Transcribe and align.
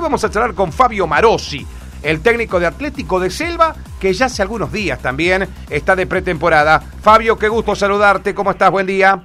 Vamos 0.00 0.22
a 0.22 0.30
charlar 0.30 0.54
con 0.54 0.70
Fabio 0.70 1.08
Marosi, 1.08 1.66
el 2.04 2.22
técnico 2.22 2.60
de 2.60 2.66
Atlético 2.68 3.18
de 3.18 3.30
Selva, 3.30 3.74
que 4.00 4.12
ya 4.12 4.26
hace 4.26 4.42
algunos 4.42 4.70
días 4.70 5.00
también 5.00 5.48
está 5.68 5.96
de 5.96 6.06
pretemporada. 6.06 6.78
Fabio, 6.78 7.36
qué 7.36 7.48
gusto 7.48 7.74
saludarte, 7.74 8.32
¿cómo 8.32 8.52
estás? 8.52 8.70
Buen 8.70 8.86
día. 8.86 9.20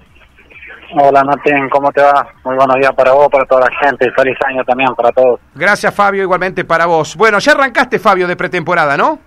Hola 0.99 1.23
Martín, 1.23 1.69
¿cómo 1.69 1.91
te 1.91 2.01
va? 2.01 2.27
Muy 2.43 2.55
buenos 2.55 2.75
días 2.77 2.91
para 2.95 3.11
vos, 3.11 3.29
para 3.29 3.45
toda 3.45 3.69
la 3.69 3.77
gente 3.85 4.07
y 4.07 4.11
feliz 4.19 4.35
año 4.47 4.63
también 4.63 4.95
para 4.95 5.11
todos. 5.11 5.39
Gracias 5.53 5.93
Fabio, 5.93 6.23
igualmente 6.23 6.65
para 6.65 6.87
vos. 6.87 7.15
Bueno, 7.15 7.37
ya 7.37 7.51
arrancaste 7.51 7.99
Fabio 7.99 8.27
de 8.27 8.35
pretemporada, 8.35 8.97
¿no? 8.97 9.19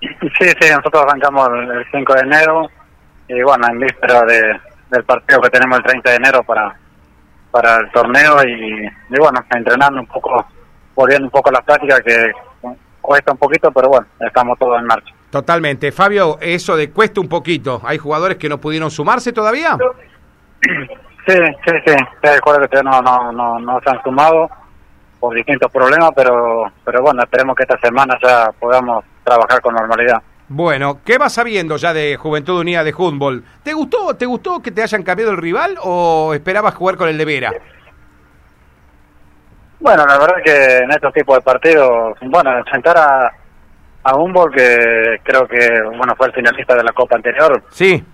Sí, 0.00 0.08
sí, 0.38 0.70
nosotros 0.74 1.04
arrancamos 1.06 1.46
el 1.50 1.84
5 1.92 2.14
de 2.14 2.20
enero 2.20 2.70
y 3.28 3.42
bueno, 3.42 3.66
en 3.70 3.80
víspera 3.80 4.22
de, 4.22 4.58
del 4.90 5.04
partido 5.04 5.42
que 5.42 5.50
tenemos 5.50 5.76
el 5.76 5.84
30 5.84 6.08
de 6.08 6.16
enero 6.16 6.42
para, 6.42 6.74
para 7.50 7.76
el 7.76 7.90
torneo 7.92 8.42
y, 8.48 8.86
y 9.10 9.18
bueno, 9.20 9.44
entrenando 9.54 10.00
un 10.00 10.06
poco 10.06 10.46
volviendo 10.94 11.26
un 11.26 11.30
poco 11.30 11.50
a 11.50 11.52
las 11.52 11.64
prácticas 11.64 12.00
que 12.00 12.32
cuesta 13.00 13.32
un 13.32 13.38
poquito, 13.38 13.70
pero 13.72 13.88
bueno, 13.88 14.06
estamos 14.20 14.58
todos 14.58 14.78
en 14.78 14.86
marcha. 14.86 15.14
Totalmente. 15.30 15.92
Fabio, 15.92 16.38
eso 16.40 16.76
de 16.76 16.90
cuesta 16.90 17.20
un 17.20 17.28
poquito. 17.28 17.80
¿Hay 17.84 17.98
jugadores 17.98 18.36
que 18.36 18.48
no 18.48 18.58
pudieron 18.58 18.90
sumarse 18.90 19.32
todavía? 19.32 19.76
Sí, 21.26 21.36
sí, 21.66 21.72
sí. 21.86 21.94
Hay 22.22 22.38
jugadores 22.42 22.70
que 22.70 22.82
no, 22.82 23.02
no, 23.02 23.30
no, 23.30 23.58
no 23.58 23.78
se 23.84 23.90
han 23.90 24.02
sumado 24.02 24.48
por 25.20 25.34
distintos 25.34 25.70
problemas, 25.70 26.10
pero, 26.16 26.64
pero 26.82 27.02
bueno, 27.02 27.22
esperemos 27.22 27.54
que 27.54 27.64
esta 27.64 27.78
semana 27.78 28.18
ya 28.22 28.50
podamos 28.58 29.04
trabajar 29.22 29.60
con 29.60 29.74
normalidad. 29.74 30.22
Bueno, 30.48 31.00
¿qué 31.04 31.18
vas 31.18 31.34
sabiendo 31.34 31.76
ya 31.76 31.92
de 31.92 32.16
Juventud 32.16 32.58
Unida 32.58 32.82
de 32.82 32.92
Fútbol? 32.92 33.44
¿Te 33.62 33.72
gustó, 33.72 34.16
¿Te 34.16 34.26
gustó 34.26 34.60
que 34.60 34.72
te 34.72 34.82
hayan 34.82 35.02
cambiado 35.04 35.30
el 35.30 35.36
rival 35.36 35.76
o 35.84 36.32
esperabas 36.34 36.74
jugar 36.74 36.96
con 36.96 37.08
el 37.08 37.18
de 37.18 37.24
Vera? 37.24 37.52
Bueno, 39.80 40.04
la 40.06 40.18
verdad 40.18 40.42
que 40.44 40.78
en 40.78 40.90
estos 40.90 41.12
tipos 41.14 41.36
de 41.36 41.42
partidos, 41.42 42.18
bueno, 42.22 42.58
enfrentar 42.58 42.98
a, 42.98 43.32
a 44.04 44.14
Humboldt, 44.14 44.54
que 44.54 45.20
creo 45.22 45.48
que 45.48 45.82
bueno 45.96 46.14
fue 46.16 46.26
el 46.26 46.34
finalista 46.34 46.74
de 46.74 46.84
la 46.84 46.92
Copa 46.92 47.16
anterior. 47.16 47.62
Sí. 47.70 48.04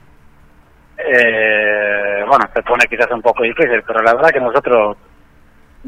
Eh, 0.98 2.24
bueno, 2.26 2.48
se 2.54 2.62
pone 2.62 2.84
quizás 2.88 3.10
un 3.10 3.20
poco 3.20 3.42
difícil, 3.42 3.82
pero 3.86 4.00
la 4.00 4.14
verdad 4.14 4.30
que 4.30 4.40
nosotros, 4.40 4.96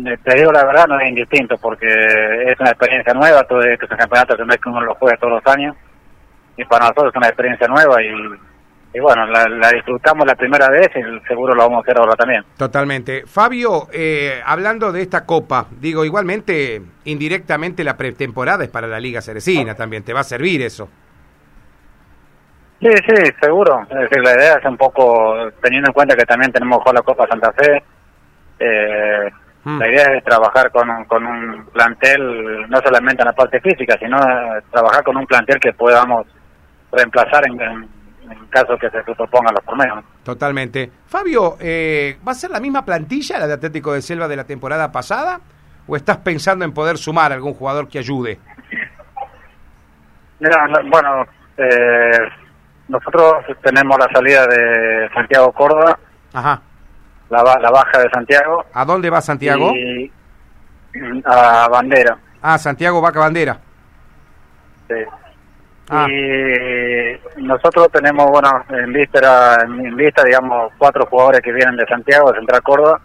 eh, 0.04 0.16
te 0.22 0.34
digo 0.34 0.52
la 0.52 0.64
verdad, 0.64 0.86
no 0.88 1.00
es 1.00 1.08
indistinto, 1.08 1.56
porque 1.58 1.86
es 1.86 2.58
una 2.60 2.70
experiencia 2.70 3.14
nueva, 3.14 3.44
todo 3.44 3.62
este 3.62 3.86
campeonato 3.86 4.36
que 4.36 4.44
no 4.44 4.52
es 4.52 4.60
que 4.60 4.68
uno 4.68 4.80
lo 4.80 4.94
juega 4.96 5.16
todos 5.16 5.34
los 5.34 5.54
años, 5.54 5.76
y 6.56 6.64
para 6.64 6.86
nosotros 6.86 7.12
es 7.12 7.16
una 7.16 7.28
experiencia 7.28 7.68
nueva 7.68 8.02
y 8.02 8.10
y 8.92 9.00
bueno, 9.00 9.26
la, 9.26 9.70
disfrutamos 9.70 10.26
la 10.26 10.34
primera 10.34 10.68
vez 10.70 10.88
y 10.96 11.28
seguro 11.28 11.54
lo 11.54 11.62
vamos 11.62 11.78
a 11.78 11.80
hacer 11.82 11.98
ahora 11.98 12.14
también. 12.14 12.42
Totalmente. 12.56 13.24
Fabio, 13.26 13.88
eh, 13.92 14.40
hablando 14.44 14.92
de 14.92 15.02
esta 15.02 15.26
copa, 15.26 15.66
digo, 15.78 16.04
igualmente, 16.04 16.80
indirectamente 17.04 17.84
la 17.84 17.96
pretemporada 17.96 18.64
es 18.64 18.70
para 18.70 18.86
la 18.86 18.98
Liga 18.98 19.20
Ceresina 19.20 19.74
también, 19.74 20.04
¿te 20.04 20.14
va 20.14 20.20
a 20.20 20.24
servir 20.24 20.62
eso? 20.62 20.88
Sí, 22.80 22.88
sí, 23.06 23.30
seguro. 23.42 23.82
Es 23.90 24.08
decir, 24.08 24.22
la 24.22 24.34
idea 24.34 24.54
es 24.54 24.64
un 24.64 24.76
poco, 24.76 25.34
teniendo 25.62 25.90
en 25.90 25.92
cuenta 25.92 26.16
que 26.16 26.24
también 26.24 26.50
tenemos 26.50 26.80
la 26.92 27.02
Copa 27.02 27.26
Santa 27.28 27.52
Fe, 27.52 27.82
eh, 28.60 29.30
hmm. 29.64 29.78
la 29.78 29.88
idea 29.88 30.16
es 30.16 30.24
trabajar 30.24 30.70
con, 30.70 31.04
con 31.04 31.26
un 31.26 31.66
plantel, 31.66 32.66
no 32.70 32.78
solamente 32.78 33.22
en 33.22 33.26
la 33.26 33.34
parte 33.34 33.60
física, 33.60 33.98
sino 33.98 34.16
trabajar 34.70 35.04
con 35.04 35.16
un 35.18 35.26
plantel 35.26 35.60
que 35.60 35.72
podamos 35.74 36.26
reemplazar 36.90 37.46
en 37.48 37.58
en 37.60 37.97
caso 38.50 38.76
que 38.78 38.90
se 38.90 39.02
propongan 39.02 39.54
los 39.54 39.64
torneos. 39.64 40.04
Totalmente. 40.22 40.90
Fabio, 41.06 41.56
eh, 41.60 42.18
¿va 42.26 42.32
a 42.32 42.34
ser 42.34 42.50
la 42.50 42.60
misma 42.60 42.84
plantilla 42.84 43.38
la 43.38 43.46
de 43.46 43.54
Atlético 43.54 43.92
de 43.92 44.02
Selva 44.02 44.28
de 44.28 44.36
la 44.36 44.44
temporada 44.44 44.90
pasada? 44.92 45.40
¿O 45.86 45.96
estás 45.96 46.18
pensando 46.18 46.64
en 46.64 46.72
poder 46.72 46.98
sumar 46.98 47.32
algún 47.32 47.54
jugador 47.54 47.88
que 47.88 47.98
ayude? 47.98 48.38
Mira, 50.40 50.66
bueno, 50.90 51.26
eh, 51.56 52.18
nosotros 52.88 53.44
tenemos 53.62 53.98
la 53.98 54.08
salida 54.12 54.46
de 54.46 55.08
Santiago 55.14 55.50
Córdoba. 55.52 55.98
Ajá. 56.32 56.62
La, 57.30 57.42
la 57.60 57.70
baja 57.70 57.98
de 57.98 58.10
Santiago. 58.10 58.64
¿A 58.72 58.84
dónde 58.84 59.10
va 59.10 59.20
Santiago? 59.20 59.72
a 61.24 61.68
Bandera. 61.70 62.18
Ah, 62.40 62.58
Santiago 62.58 63.00
Vaca 63.00 63.20
Bandera. 63.20 63.58
Sí. 64.88 64.94
Ah. 65.90 66.06
Y 66.08 67.42
nosotros 67.42 67.88
tenemos, 67.92 68.26
bueno, 68.30 68.50
en 68.70 68.92
vista, 68.92 69.58
en 69.62 69.96
vista, 69.96 70.22
digamos, 70.24 70.72
cuatro 70.76 71.06
jugadores 71.06 71.40
que 71.40 71.52
vienen 71.52 71.76
de 71.76 71.86
Santiago, 71.86 72.30
de 72.30 72.38
Central 72.38 72.62
Córdoba. 72.62 73.00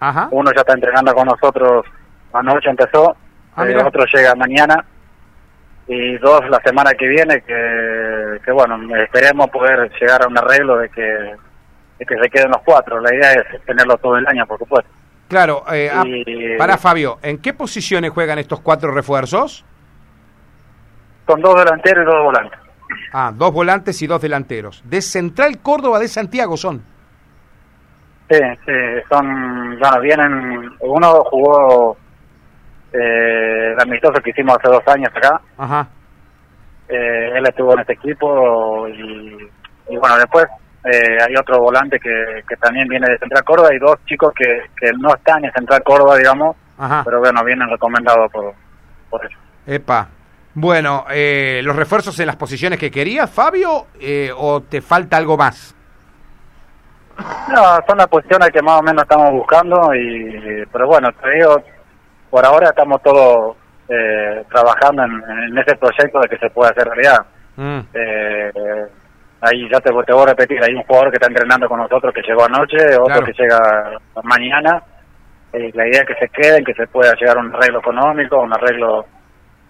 Ajá. 0.00 0.28
Uno 0.30 0.50
ya 0.52 0.60
está 0.60 0.74
entrenando 0.74 1.12
con 1.14 1.26
nosotros, 1.26 1.84
anoche 2.32 2.70
empezó, 2.70 3.16
ah, 3.56 3.66
el 3.66 3.78
otro 3.78 4.04
llega 4.06 4.34
mañana. 4.34 4.84
Y 5.86 6.18
dos 6.18 6.48
la 6.48 6.60
semana 6.64 6.92
que 6.92 7.08
viene, 7.08 7.42
que, 7.42 8.38
que 8.44 8.52
bueno, 8.52 8.78
esperemos 8.96 9.50
poder 9.50 9.90
llegar 10.00 10.22
a 10.22 10.28
un 10.28 10.38
arreglo 10.38 10.76
de 10.76 10.88
que, 10.88 11.02
de 11.02 12.06
que 12.06 12.16
se 12.22 12.30
queden 12.30 12.50
los 12.50 12.62
cuatro. 12.64 13.00
La 13.00 13.12
idea 13.12 13.32
es 13.32 13.64
tenerlo 13.64 13.96
todo 13.96 14.16
el 14.16 14.26
año, 14.28 14.46
por 14.46 14.56
supuesto. 14.58 14.88
Claro, 15.26 15.64
eh, 15.72 15.90
ah, 15.92 16.04
para 16.58 16.76
Fabio, 16.76 17.18
¿en 17.22 17.38
qué 17.38 17.54
posiciones 17.54 18.10
juegan 18.10 18.38
estos 18.38 18.60
cuatro 18.60 18.92
refuerzos? 18.92 19.64
Con 21.30 21.40
dos 21.40 21.54
delanteros 21.56 22.02
y 22.02 22.06
dos 22.06 22.24
volantes. 22.24 22.58
Ah, 23.12 23.32
dos 23.34 23.52
volantes 23.52 24.02
y 24.02 24.06
dos 24.06 24.20
delanteros. 24.20 24.82
De 24.84 25.00
Central 25.00 25.58
Córdoba 25.62 25.98
de 26.00 26.08
Santiago 26.08 26.56
son. 26.56 26.82
Sí, 28.28 28.38
sí, 28.66 28.72
son, 29.08 29.78
bueno, 29.78 30.00
vienen, 30.00 30.70
uno 30.80 31.24
jugó 31.24 31.96
eh, 32.92 33.72
el 33.72 33.80
amistoso 33.80 34.20
que 34.22 34.30
hicimos 34.30 34.56
hace 34.58 34.68
dos 34.68 34.82
años 34.88 35.10
acá. 35.14 35.40
Ajá. 35.58 35.88
Eh, 36.88 37.30
él 37.36 37.44
estuvo 37.46 37.72
en 37.74 37.80
este 37.80 37.92
equipo 37.92 38.88
y, 38.88 39.48
y 39.88 39.96
bueno, 39.96 40.16
después 40.16 40.46
eh, 40.84 41.18
hay 41.24 41.36
otro 41.36 41.60
volante 41.60 41.98
que, 42.00 42.42
que 42.48 42.56
también 42.56 42.88
viene 42.88 43.08
de 43.08 43.18
Central 43.18 43.44
Córdoba 43.44 43.74
y 43.74 43.78
dos 43.78 43.96
chicos 44.06 44.32
que, 44.34 44.62
que 44.76 44.90
no 44.98 45.14
están 45.14 45.44
en 45.44 45.52
Central 45.52 45.82
Córdoba, 45.84 46.16
digamos, 46.16 46.56
Ajá. 46.78 47.02
pero 47.04 47.20
bueno, 47.20 47.44
vienen 47.44 47.68
recomendados 47.68 48.30
por, 48.32 48.52
por 49.08 49.24
eso. 49.24 49.36
Epa, 49.66 50.08
bueno, 50.54 51.04
eh, 51.10 51.60
¿los 51.62 51.76
refuerzos 51.76 52.18
en 52.18 52.26
las 52.26 52.36
posiciones 52.36 52.78
que 52.78 52.90
querías, 52.90 53.30
Fabio, 53.30 53.86
eh, 54.00 54.30
o 54.36 54.62
te 54.62 54.80
falta 54.80 55.16
algo 55.16 55.36
más? 55.36 55.76
No, 57.48 57.78
son 57.86 57.98
las 57.98 58.08
posiciones 58.08 58.50
que 58.50 58.62
más 58.62 58.80
o 58.80 58.82
menos 58.82 59.02
estamos 59.02 59.30
buscando, 59.30 59.94
y 59.94 60.64
pero 60.72 60.88
bueno, 60.88 61.08
te 61.22 61.30
digo, 61.30 61.62
por 62.30 62.44
ahora 62.44 62.70
estamos 62.70 63.00
todos 63.02 63.56
eh, 63.88 64.44
trabajando 64.50 65.04
en, 65.04 65.58
ese 65.58 65.76
proyecto 65.76 66.18
de 66.20 66.28
que 66.28 66.38
se 66.38 66.50
pueda 66.50 66.70
hacer 66.70 66.88
realidad. 66.88 67.26
Mm. 67.56 67.80
ahí 69.42 69.68
ya 69.70 69.80
te, 69.80 69.90
te, 69.90 70.12
voy 70.12 70.22
a 70.22 70.26
repetir, 70.26 70.62
hay 70.62 70.74
un 70.74 70.82
jugador 70.84 71.10
que 71.10 71.16
está 71.16 71.26
entrenando 71.26 71.68
con 71.68 71.78
nosotros 71.78 72.12
que 72.14 72.22
llegó 72.22 72.44
anoche, 72.44 72.96
otro 72.98 73.22
que 73.22 73.34
llega 73.34 73.98
mañana. 74.24 74.82
la 75.52 75.86
idea 75.86 76.00
es 76.00 76.06
que 76.06 76.26
se 76.26 76.28
queden, 76.28 76.64
que 76.64 76.74
se 76.74 76.86
pueda 76.86 77.14
llegar 77.14 77.36
a 77.36 77.40
un 77.40 77.54
arreglo 77.54 77.80
económico, 77.80 78.40
un 78.40 78.52
arreglo 78.52 79.04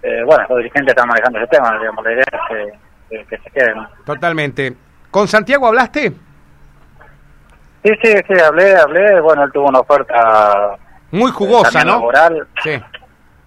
eh, 0.02 0.22
bueno, 0.24 0.44
los 0.48 0.58
dirigentes 0.58 0.92
están 0.92 1.08
manejando 1.08 1.38
ese 1.38 1.48
tema, 1.48 1.78
digamos, 1.78 2.04
la 2.04 2.12
idea 2.12 2.24
es 3.10 3.28
que, 3.28 3.38
se 3.38 3.50
queden. 3.50 3.86
Totalmente. 4.04 4.74
¿Con 5.10 5.28
Santiago 5.28 5.66
hablaste? 5.66 6.12
Sí, 7.82 7.92
sí, 8.02 8.14
sí, 8.28 8.40
hablé, 8.40 8.76
hablé, 8.76 9.20
bueno, 9.20 9.44
él 9.44 9.52
tuvo 9.52 9.68
una 9.68 9.80
oferta... 9.80 10.76
Muy 11.10 11.30
jugosa, 11.30 11.84
¿no? 11.84 11.92
Laboral, 11.92 12.46
sí. 12.62 12.80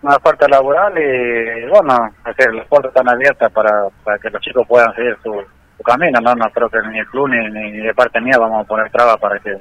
Una 0.02 0.18
oferta 0.18 0.48
laboral 0.50 0.94
y, 0.98 1.70
bueno, 1.70 2.14
las 2.26 2.68
puertas 2.68 2.90
están 2.90 3.10
abiertas 3.10 3.52
para, 3.52 3.88
para 4.04 4.20
que 4.20 4.30
los 4.30 4.42
chicos 4.42 4.68
puedan 4.68 4.94
seguir 4.96 5.18
su, 5.24 5.42
camino, 5.84 6.20
¿no? 6.22 6.36
No 6.36 6.50
creo 6.52 6.70
que 6.70 6.82
ni 6.90 7.00
el 7.00 7.08
club 7.08 7.30
ni, 7.30 7.50
ni 7.50 7.72
de 7.80 7.94
parte 7.94 8.20
mía 8.22 8.38
vamos 8.38 8.64
a 8.64 8.68
poner 8.68 8.90
trabas 8.90 9.18
para 9.18 9.38
que 9.40 9.58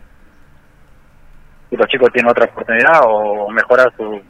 si 1.69 1.77
los 1.77 1.87
chicos 1.89 2.13
tienen 2.13 2.31
otra 2.31 2.45
oportunidad 2.45 3.01
o 3.05 3.51
mejorar 3.51 3.93
su, 3.97 4.21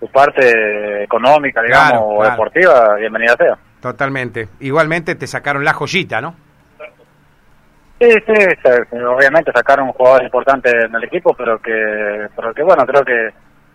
su 0.00 0.08
parte 0.08 1.02
económica, 1.02 1.62
digamos, 1.62 2.02
o 2.04 2.22
deportiva, 2.22 2.96
bienvenida 2.96 3.36
sea. 3.36 3.58
Totalmente. 3.80 4.48
Igualmente 4.60 5.14
te 5.14 5.26
sacaron 5.26 5.64
la 5.64 5.72
joyita, 5.72 6.20
¿no? 6.20 6.34
Sí, 8.00 8.10
sí, 8.26 8.32
obviamente 9.04 9.50
sacaron 9.52 9.88
un 9.88 9.92
jugador 9.92 10.22
importante 10.22 10.70
en 10.70 10.94
el 10.94 11.04
equipo, 11.04 11.34
pero 11.36 11.58
que, 11.58 12.28
pero 12.36 12.54
que 12.54 12.62
bueno, 12.62 12.86
creo 12.86 13.04
que 13.04 13.28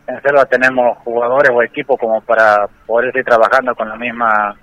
en 0.08 0.22
Selva 0.22 0.46
tenemos 0.46 0.98
jugadores 1.00 1.52
o 1.54 1.62
equipos 1.62 2.00
como 2.00 2.22
para 2.22 2.68
poder 2.86 3.12
seguir 3.12 3.26
trabajando 3.26 3.76
con 3.76 3.90
la 3.90 3.96
misma 3.96 4.56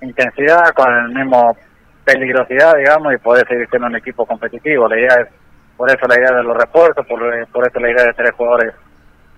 intensidad, 0.00 0.72
con 0.74 0.90
el 0.94 1.14
mismo 1.14 1.56
peligrosidad, 2.04 2.74
digamos, 2.76 3.12
y 3.12 3.18
poder 3.18 3.46
seguir 3.46 3.68
siendo 3.68 3.88
un 3.88 3.96
equipo 3.96 4.24
competitivo. 4.24 4.88
La 4.88 4.98
idea 4.98 5.20
es, 5.20 5.28
por 5.76 5.90
eso 5.90 6.06
la 6.06 6.18
idea 6.18 6.36
de 6.36 6.42
los 6.42 6.56
refuerzos, 6.56 7.06
por, 7.06 7.20
por 7.48 7.68
eso 7.68 7.80
la 7.80 7.90
idea 7.90 8.06
de 8.06 8.14
tres 8.14 8.30
jugadores 8.32 8.74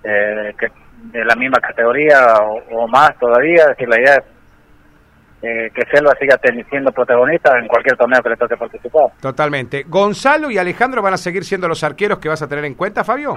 eh, 0.04 0.54
que 0.58 0.68
de 1.12 1.24
la 1.24 1.34
misma 1.36 1.60
categoría 1.60 2.36
o, 2.70 2.88
más 2.88 3.16
todavía, 3.18 3.62
es 3.62 3.68
decir, 3.68 3.88
la 3.88 4.00
idea 4.00 4.14
es 4.14 4.24
eh, 5.42 5.70
que 5.74 5.82
Selva 5.92 6.12
siga 6.18 6.38
siendo 6.70 6.90
protagonista 6.90 7.58
en 7.58 7.68
cualquier 7.68 7.96
torneo 7.96 8.22
que 8.22 8.30
le 8.30 8.36
toque 8.36 8.56
participar. 8.56 9.10
Totalmente. 9.20 9.84
¿Gonzalo 9.86 10.50
y 10.50 10.58
Alejandro 10.58 11.02
van 11.02 11.14
a 11.14 11.18
seguir 11.18 11.44
siendo 11.44 11.68
los 11.68 11.84
arqueros 11.84 12.18
que 12.18 12.28
vas 12.28 12.40
a 12.40 12.48
tener 12.48 12.64
en 12.64 12.74
cuenta, 12.74 13.04
Fabio? 13.04 13.34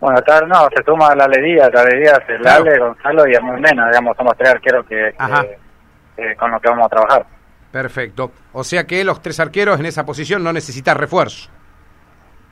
Bueno, 0.00 0.18
acá 0.18 0.42
no, 0.42 0.68
se 0.76 0.82
suma 0.84 1.14
la 1.14 1.24
Alegría, 1.24 1.70
la 1.72 1.80
Alegría 1.80 2.12
es 2.12 2.28
el. 2.28 2.46
Ale, 2.46 2.78
Gonzalo 2.78 3.26
y 3.26 3.34
Amor 3.34 3.58
Mena, 3.58 3.88
digamos, 3.88 4.14
somos 4.16 4.36
tres 4.36 4.50
arqueros 4.50 4.84
que, 4.86 5.14
que 6.16 6.36
con 6.36 6.50
los 6.50 6.60
que 6.60 6.68
vamos 6.68 6.86
a 6.86 6.88
trabajar. 6.90 7.26
Perfecto. 7.72 8.30
O 8.52 8.62
sea 8.62 8.84
que 8.84 9.02
los 9.02 9.22
tres 9.22 9.40
arqueros 9.40 9.80
en 9.80 9.86
esa 9.86 10.04
posición 10.04 10.44
no 10.44 10.52
necesitan 10.52 10.98
refuerzo. 10.98 11.50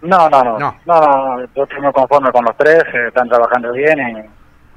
No, 0.02 0.28
no, 0.28 0.42
no, 0.44 0.58
No. 0.58 0.74
no, 0.86 1.00
no, 1.00 1.44
yo 1.54 1.62
estoy 1.62 1.80
muy 1.80 1.92
conforme 1.92 2.30
con 2.32 2.44
los 2.44 2.56
tres, 2.56 2.82
eh, 2.92 3.06
están 3.08 3.28
trabajando 3.28 3.72
bien 3.72 3.98
y 4.00 4.22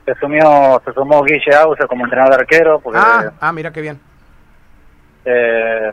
se 0.05 0.13
sumió, 0.19 0.79
se 0.85 0.93
sumó 0.93 1.23
Guille 1.23 1.55
Auser 1.55 1.87
como 1.87 2.03
entrenador 2.05 2.35
de 2.35 2.41
arquero, 2.41 2.79
porque 2.79 2.99
Ah, 3.01 3.31
ah, 3.41 3.51
mira 3.51 3.71
qué 3.71 3.81
bien. 3.81 3.99
eh, 5.25 5.91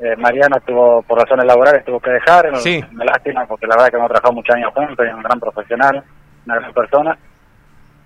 eh, 0.00 0.14
Mariano 0.16 0.56
tuvo, 0.64 1.02
por 1.02 1.18
razones 1.18 1.44
laborales, 1.44 1.84
tuvo 1.84 1.98
que 1.98 2.10
dejar, 2.12 2.56
Sí. 2.58 2.84
me 2.92 3.04
lástima 3.04 3.44
porque 3.46 3.66
la 3.66 3.74
verdad 3.74 3.90
que 3.90 3.96
hemos 3.96 4.08
trabajado 4.08 4.34
muchos 4.34 4.54
años 4.54 4.72
juntos, 4.72 5.04
y 5.04 5.08
es 5.08 5.14
un 5.14 5.22
gran 5.22 5.40
profesional, 5.40 6.04
una 6.46 6.54
gran 6.54 6.72
persona, 6.72 7.18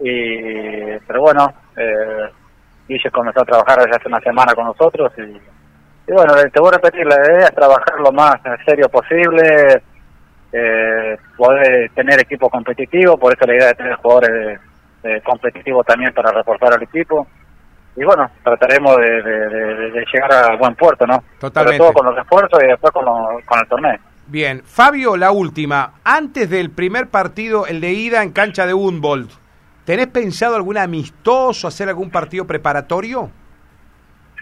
y 0.00 0.96
pero 1.06 1.20
bueno, 1.20 1.52
eh, 1.76 2.30
Guille 2.88 3.10
comenzó 3.10 3.42
a 3.42 3.44
trabajar 3.44 3.80
desde 3.80 3.96
hace 3.96 4.08
una 4.08 4.20
semana 4.20 4.54
con 4.54 4.64
nosotros 4.64 5.12
y, 5.18 5.20
y 5.22 6.12
bueno, 6.14 6.32
te 6.50 6.58
voy 6.60 6.68
a 6.70 6.76
repetir, 6.78 7.06
la 7.06 7.16
idea 7.16 7.48
es 7.48 7.54
trabajar 7.54 8.00
lo 8.00 8.10
más 8.10 8.36
serio 8.64 8.88
posible, 8.88 9.82
eh, 10.52 11.16
poder 11.36 11.90
tener 11.94 12.20
equipo 12.20 12.48
competitivo, 12.50 13.16
por 13.16 13.32
eso 13.34 13.46
la 13.46 13.54
idea 13.54 13.66
de 13.68 13.74
tener 13.74 13.94
jugadores 13.96 14.60
eh, 15.04 15.20
competitivos 15.24 15.84
también 15.86 16.12
para 16.12 16.30
reforzar 16.32 16.74
al 16.74 16.82
equipo. 16.82 17.26
Y 17.96 18.04
bueno, 18.04 18.30
trataremos 18.42 18.96
de, 18.96 19.22
de- 19.22 19.48
de- 19.48 19.90
de 19.90 20.04
llegar 20.12 20.32
a 20.32 20.56
buen 20.56 20.74
puerto, 20.74 21.06
¿no? 21.06 21.22
Totalmente. 21.38 21.78
Sobre 21.78 21.78
todo 21.78 21.92
con 21.92 22.06
los 22.14 22.18
esfuerzos 22.24 22.62
y 22.62 22.66
después 22.66 22.92
con, 22.92 23.04
lo- 23.04 23.40
con 23.44 23.58
el 23.60 23.68
torneo. 23.68 23.98
Bien. 24.26 24.62
Fabio, 24.64 25.16
la 25.16 25.30
última. 25.30 25.94
Antes 26.04 26.48
del 26.48 26.70
primer 26.70 27.08
partido, 27.08 27.66
el 27.66 27.80
de 27.80 27.90
ida 27.92 28.22
en 28.22 28.32
cancha 28.32 28.66
de 28.66 28.72
Humboldt, 28.72 29.30
¿tenés 29.84 30.06
pensado 30.06 30.56
algún 30.56 30.78
amistoso, 30.78 31.68
hacer 31.68 31.88
algún 31.88 32.10
partido 32.10 32.46
preparatorio? 32.46 33.30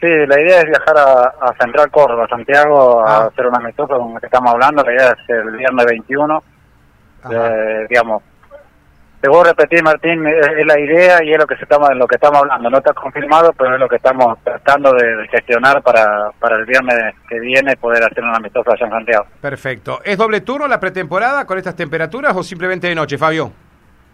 Sí, 0.01 0.07
la 0.27 0.41
idea 0.41 0.59
es 0.61 0.65
viajar 0.65 0.97
a, 0.97 1.23
a 1.49 1.55
Central 1.61 1.91
Córdoba, 1.91 2.27
Santiago, 2.29 3.05
Ah. 3.07 3.25
a 3.25 3.27
hacer 3.27 3.47
un 3.47 3.55
amistoso 3.57 3.99
con 3.99 4.13
el 4.15 4.21
que 4.21 4.27
estamos 4.27 4.53
hablando. 4.55 4.83
La 4.83 4.93
idea 4.95 5.09
es 5.13 5.29
el 5.29 5.57
viernes 5.57 5.85
21. 5.87 6.43
Ajá. 7.23 7.49
Eh, 7.49 7.87
digamos, 7.91 8.23
te 9.21 9.29
voy 9.29 9.41
a 9.43 9.51
repetir, 9.51 9.83
Martín, 9.83 10.27
es, 10.27 10.47
es 10.57 10.67
la 10.67 10.81
idea 10.81 11.23
y 11.23 11.31
es 11.35 11.39
lo 11.39 11.47
que 11.47 11.55
se 11.57 11.65
estamos, 11.65 11.91
lo 11.95 12.07
que 12.07 12.15
estamos 12.15 12.39
hablando. 12.41 12.71
No 12.71 12.79
está 12.79 12.95
confirmado, 12.95 13.53
pero 13.53 13.75
es 13.75 13.81
lo 13.81 13.87
que 13.91 13.97
estamos 13.97 14.39
tratando 14.43 14.95
de, 14.95 15.17
de 15.17 15.29
gestionar 15.29 15.83
para, 15.83 16.31
para 16.41 16.57
el 16.57 16.65
viernes 16.65 17.15
que 17.29 17.39
viene 17.39 17.77
poder 17.77 18.03
hacer 18.03 18.25
un 18.25 18.35
amistoso 18.35 18.73
allá 18.73 18.87
en 18.87 18.93
Santiago. 18.93 19.27
Perfecto. 19.43 20.01
¿Es 20.03 20.17
doble 20.17 20.41
turno 20.41 20.67
la 20.67 20.81
pretemporada 20.81 21.45
con 21.45 21.59
estas 21.59 21.77
temperaturas 21.77 22.35
o 22.35 22.43
simplemente 22.43 22.87
de 22.87 22.95
noche, 22.95 23.19
Fabio? 23.19 23.53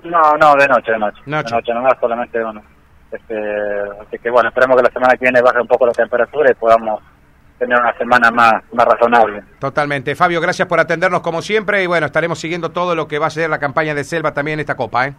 No, 0.03 0.33
no, 0.41 0.56
de 0.56 0.67
noche, 0.67 0.91
de 0.91 0.99
noche. 0.99 1.23
Noche. 1.27 1.49
De 1.50 1.55
noche 1.61 1.75
nomás, 1.75 1.94
solamente 2.00 2.43
uno. 2.43 2.61
Este, 3.11 3.35
así 4.00 4.19
que 4.19 4.31
bueno, 4.31 4.49
esperemos 4.49 4.76
que 4.76 4.82
la 4.82 4.93
semana 4.93 5.14
que 5.17 5.25
viene 5.25 5.41
baje 5.41 5.61
un 5.61 5.69
poco 5.69 5.87
la 5.87 5.93
temperatura 5.93 6.50
y 6.50 6.55
podamos 6.55 7.03
tener 7.58 7.79
una 7.79 7.97
semana 7.97 8.31
más, 8.31 8.55
más 8.73 8.87
razonable. 8.87 9.43
Totalmente. 9.58 10.14
Fabio, 10.14 10.41
gracias 10.41 10.69
por 10.69 10.81
atendernos 10.81 11.20
como 11.20 11.41
siempre 11.43 11.82
y 11.82 11.87
bueno, 11.87 12.06
estaremos 12.06 12.38
siguiendo 12.38 12.70
todo 12.70 12.94
lo 12.94 13.08
que 13.08 13.19
va 13.19 13.26
a 13.26 13.31
ser 13.31 13.49
la 13.49 13.58
campaña 13.58 13.94
de 13.94 14.05
Selva 14.05 14.35
también 14.35 14.55
en 14.55 14.61
esta 14.61 14.76
Copa, 14.76 15.06
¿eh? 15.06 15.14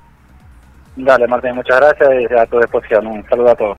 Dale, 0.95 1.27
Martín, 1.27 1.53
muchas 1.53 1.79
gracias 1.79 2.09
y 2.21 2.33
a 2.33 2.45
tu 2.47 2.59
disposición. 2.59 3.05
Un 3.05 3.23
saludo 3.29 3.51
a 3.51 3.55
todos. 3.55 3.75